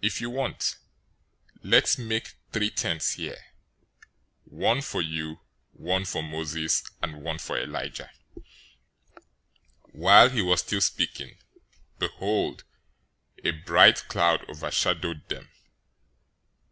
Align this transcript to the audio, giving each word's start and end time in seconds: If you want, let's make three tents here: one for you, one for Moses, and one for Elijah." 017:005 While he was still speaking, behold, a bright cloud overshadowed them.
If 0.00 0.20
you 0.20 0.30
want, 0.30 0.76
let's 1.60 1.98
make 1.98 2.34
three 2.52 2.70
tents 2.70 3.14
here: 3.14 3.46
one 4.44 4.80
for 4.80 5.02
you, 5.02 5.40
one 5.72 6.04
for 6.04 6.22
Moses, 6.22 6.84
and 7.02 7.20
one 7.24 7.38
for 7.40 7.60
Elijah." 7.60 8.12
017:005 8.36 8.44
While 9.90 10.28
he 10.30 10.40
was 10.42 10.60
still 10.60 10.80
speaking, 10.80 11.38
behold, 11.98 12.62
a 13.42 13.50
bright 13.50 14.04
cloud 14.06 14.48
overshadowed 14.48 15.28
them. 15.28 15.48